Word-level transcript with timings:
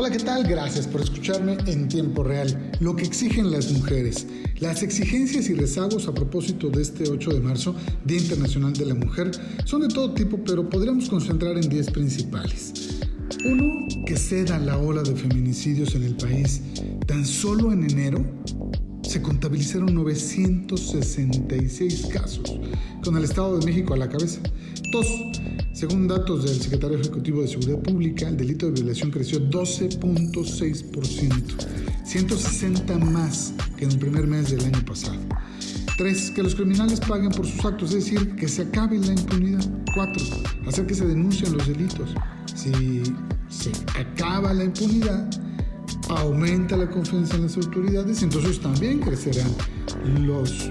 Hola, 0.00 0.12
¿qué 0.12 0.20
tal? 0.20 0.44
Gracias 0.44 0.86
por 0.86 1.00
escucharme 1.00 1.58
en 1.66 1.88
tiempo 1.88 2.22
real. 2.22 2.70
Lo 2.78 2.94
que 2.94 3.02
exigen 3.02 3.50
las 3.50 3.72
mujeres. 3.72 4.28
Las 4.60 4.84
exigencias 4.84 5.48
y 5.48 5.54
rezagos 5.54 6.06
a 6.06 6.14
propósito 6.14 6.70
de 6.70 6.82
este 6.82 7.10
8 7.10 7.30
de 7.32 7.40
marzo, 7.40 7.74
Día 8.04 8.18
Internacional 8.20 8.72
de 8.74 8.86
la 8.86 8.94
Mujer, 8.94 9.32
son 9.64 9.80
de 9.80 9.88
todo 9.88 10.14
tipo, 10.14 10.38
pero 10.46 10.70
podríamos 10.70 11.08
concentrar 11.08 11.58
en 11.58 11.68
10 11.68 11.90
principales. 11.90 13.00
Uno, 13.44 13.88
que 14.06 14.16
ceda 14.16 14.60
la 14.60 14.78
ola 14.78 15.02
de 15.02 15.16
feminicidios 15.16 15.92
en 15.96 16.04
el 16.04 16.14
país. 16.14 16.62
Tan 17.08 17.26
solo 17.26 17.72
en 17.72 17.90
enero 17.90 18.24
se 19.08 19.20
contabilizaron 19.22 19.94
966 19.94 22.06
casos, 22.12 22.60
con 23.02 23.16
el 23.16 23.24
Estado 23.24 23.58
de 23.58 23.64
México 23.64 23.94
a 23.94 23.96
la 23.96 24.06
cabeza. 24.06 24.38
Dos, 24.92 25.06
según 25.72 26.06
datos 26.06 26.44
del 26.44 26.60
Secretario 26.60 26.98
Ejecutivo 26.98 27.40
de 27.40 27.48
Seguridad 27.48 27.78
Pública, 27.78 28.28
el 28.28 28.36
delito 28.36 28.66
de 28.66 28.72
violación 28.72 29.10
creció 29.10 29.40
12.6%, 29.40 31.42
160 32.04 32.98
más 32.98 33.54
que 33.78 33.86
en 33.86 33.92
el 33.92 33.98
primer 33.98 34.26
mes 34.26 34.50
del 34.50 34.66
año 34.66 34.84
pasado. 34.84 35.16
3. 35.96 36.32
Que 36.32 36.42
los 36.42 36.54
criminales 36.54 37.00
paguen 37.00 37.30
por 37.30 37.46
sus 37.46 37.64
actos, 37.64 37.94
es 37.94 38.04
decir, 38.04 38.36
que 38.36 38.46
se 38.46 38.60
acabe 38.62 38.98
la 38.98 39.14
impunidad. 39.14 39.64
4. 39.94 40.22
Hacer 40.66 40.86
que 40.86 40.94
se 40.94 41.06
denuncien 41.06 41.56
los 41.56 41.66
delitos. 41.66 42.10
Si 42.54 43.04
se 43.48 43.72
acaba 43.98 44.52
la 44.52 44.64
impunidad, 44.64 45.30
aumenta 46.10 46.76
la 46.76 46.88
confianza 46.88 47.36
en 47.36 47.42
las 47.42 47.56
autoridades, 47.56 48.22
entonces 48.22 48.60
también 48.60 49.00
crecerán 49.00 49.50
los 50.20 50.70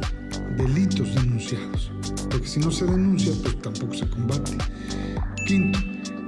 delitos 0.57 1.13
denunciados. 1.15 1.91
Porque 2.29 2.47
si 2.47 2.59
no 2.59 2.71
se 2.71 2.85
denuncia, 2.85 3.31
pues 3.43 3.61
tampoco 3.61 3.93
se 3.93 4.09
combate. 4.09 4.57
Quinto, 5.45 5.79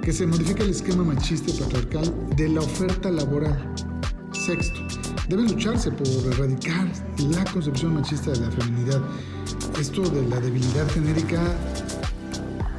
que 0.02 0.14
se 0.14 0.26
modifique 0.26 0.64
el 0.64 0.70
esquema 0.70 1.04
machista 1.04 1.52
y 1.52 1.54
patriarcal 1.60 2.14
de 2.36 2.50
la 2.50 2.62
oferta 2.62 3.12
laboral. 3.12 3.74
Sexto, 4.32 4.80
debe 5.28 5.44
lucharse 5.44 5.92
por 5.92 6.08
erradicar 6.34 6.88
la 7.18 7.44
concepción 7.52 7.96
machista 7.96 8.32
de 8.32 8.40
la 8.40 8.52
feminidad. 8.52 9.02
Esto 9.80 10.02
de 10.10 10.28
la 10.28 10.40
debilidad 10.40 10.90
genérica, 10.92 11.42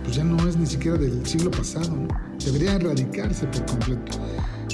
pues 0.04 0.16
ya 0.16 0.24
no 0.24 0.48
es 0.48 0.56
ni 0.56 0.66
siquiera 0.66 0.96
del 0.96 1.26
siglo 1.26 1.50
pasado. 1.50 1.96
Debería 2.44 2.74
erradicarse 2.76 3.46
por 3.46 3.66
completo. 3.66 4.29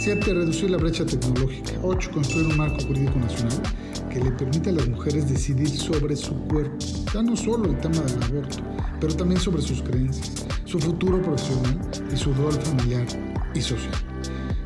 Siete, 0.07 0.35
reducir 0.35 0.71
la 0.71 0.77
brecha 0.77 1.05
tecnológica. 1.05 1.73
Ocho, 1.83 2.13
construir 2.13 2.47
un 2.47 2.57
marco 2.57 2.79
jurídico 2.87 3.19
nacional 3.19 3.61
que 4.09 4.21
le 4.21 4.31
permita 4.31 4.71
a 4.71 4.75
las 4.75 4.89
mujeres 4.89 5.29
decidir 5.29 5.69
sobre 5.69 6.15
su 6.15 6.33
cuerpo. 6.45 6.77
Ya 7.13 7.23
no 7.23 7.37
solo 7.37 7.71
el 7.71 7.77
tema 7.79 8.03
del 8.03 8.23
aborto, 8.23 8.59
pero 9.01 9.17
también 9.17 9.41
sobre 9.41 9.63
sus 9.63 9.83
creencias 9.83 10.47
su 10.65 10.79
futuro 10.79 11.21
profesional 11.21 11.81
y 12.15 12.17
su 12.17 12.33
rol 12.35 12.53
familiar 12.53 13.05
y 13.53 13.61
social. 13.61 13.91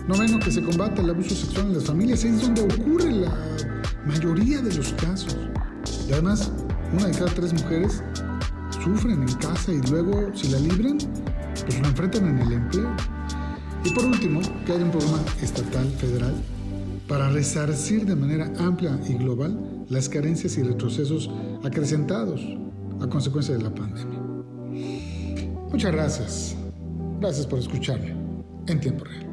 Noveno, 0.07 0.39
que 0.41 0.53
se 0.53 0.63
combate 0.63 1.01
el 1.01 1.09
abuso 1.09 1.35
sexual 1.35 1.69
en 1.69 1.73
las 1.73 1.85
familias. 1.85 2.23
Es 2.23 2.43
donde 2.43 2.61
ocurre 2.61 3.11
la 3.11 3.35
mayoría 4.05 4.61
de 4.61 4.75
los 4.75 4.93
casos. 4.93 5.39
Y 6.07 6.13
además, 6.13 6.53
una 6.93 7.07
de 7.07 7.13
cada 7.13 7.31
tres 7.31 7.55
mujeres 7.55 8.03
sufren 8.85 9.23
en 9.23 9.35
casa 9.37 9.73
y 9.73 9.81
luego, 9.91 10.35
si 10.35 10.51
la 10.51 10.59
libran, 10.59 10.99
pues 11.65 11.81
lo 11.81 11.89
enfrentan 11.89 12.29
en 12.29 12.39
el 12.41 12.53
empleo. 12.53 12.95
Y 13.85 13.91
por 13.91 14.05
último, 14.05 14.41
que 14.67 14.73
haya 14.73 14.85
un 14.85 14.91
programa 14.91 15.23
estatal, 15.43 15.89
federal, 15.99 16.35
para 17.09 17.29
resarcir 17.31 18.05
de 18.07 18.15
manera 18.15 18.53
amplia 18.59 18.99
y 19.09 19.15
global 19.15 19.59
las 19.89 20.09
carencias 20.09 20.57
y 20.59 20.63
retrocesos 20.63 21.31
acrecentados 21.65 22.41
a 23.01 23.07
consecuencia 23.09 23.57
de 23.57 23.65
la 23.65 23.75
pandemia. 23.75 24.21
Muchas 25.71 25.93
gracias. 25.93 26.57
Gracias 27.21 27.47
por 27.47 27.59
escucharme 27.59 28.15
en 28.67 28.81
tiempo 28.81 29.05
real. 29.05 29.30